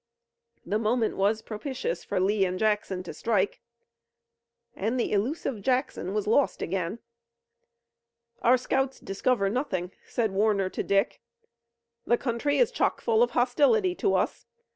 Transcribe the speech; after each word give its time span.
The 0.65 0.79
moment 0.79 1.15
was 1.15 1.43
propitious 1.43 2.03
for 2.03 2.19
Lee 2.19 2.43
and 2.43 2.57
Jackson 2.57 3.03
to 3.03 3.13
strike, 3.13 3.61
and 4.75 4.99
the 4.99 5.11
elusive 5.11 5.61
Jackson 5.61 6.15
was 6.15 6.25
lost 6.25 6.63
again. 6.63 6.97
"Our 8.41 8.57
scouts 8.57 8.99
discover 8.99 9.47
nothing," 9.47 9.91
said 10.07 10.31
Warner 10.31 10.71
to 10.71 10.81
Dick. 10.81 11.21
"The 12.07 12.17
country 12.17 12.57
is 12.57 12.71
chockfull 12.71 13.21
of 13.21 13.29
hostility 13.37 13.93
to 13.93 14.15
us. 14.15 14.47